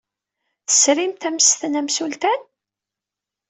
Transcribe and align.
Tesrimt 0.67 1.23
ammesten 1.27 1.73
amsultan? 1.81 2.39